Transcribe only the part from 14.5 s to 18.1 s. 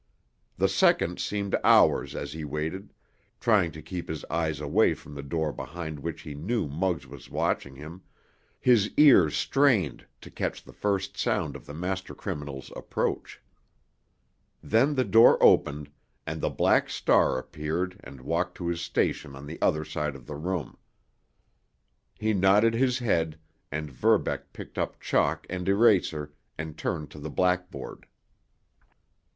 Then the other door opened, and the Black Star appeared